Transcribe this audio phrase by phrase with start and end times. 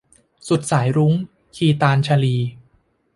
[0.47, 1.13] สุดสายรุ้ง-
[1.55, 2.37] คีตาญชลี